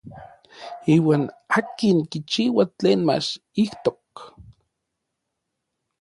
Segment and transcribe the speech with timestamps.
[0.93, 1.23] Iuan
[1.59, 3.29] akin kichiua tlen mach
[3.63, 4.13] ijtok.